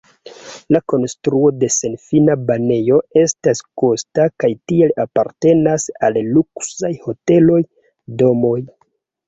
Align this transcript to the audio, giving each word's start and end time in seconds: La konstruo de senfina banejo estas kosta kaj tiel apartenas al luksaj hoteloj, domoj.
La 0.75 0.79
konstruo 0.93 1.51
de 1.63 1.69
senfina 1.75 2.37
banejo 2.47 2.97
estas 3.25 3.61
kosta 3.83 4.27
kaj 4.45 4.51
tiel 4.73 4.95
apartenas 5.05 5.87
al 6.11 6.21
luksaj 6.33 6.95
hoteloj, 7.07 7.63
domoj. 8.25 8.59